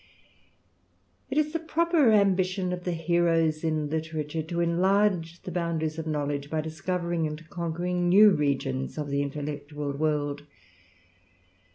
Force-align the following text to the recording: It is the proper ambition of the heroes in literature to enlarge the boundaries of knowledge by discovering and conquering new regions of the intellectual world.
It 1.29 1.37
is 1.37 1.53
the 1.53 1.59
proper 1.59 2.09
ambition 2.11 2.73
of 2.73 2.85
the 2.85 2.91
heroes 2.93 3.63
in 3.63 3.87
literature 3.87 4.41
to 4.41 4.59
enlarge 4.59 5.39
the 5.43 5.51
boundaries 5.51 5.99
of 5.99 6.07
knowledge 6.07 6.49
by 6.49 6.59
discovering 6.61 7.27
and 7.27 7.47
conquering 7.51 8.09
new 8.09 8.31
regions 8.31 8.97
of 8.97 9.11
the 9.11 9.21
intellectual 9.21 9.91
world. 9.91 10.41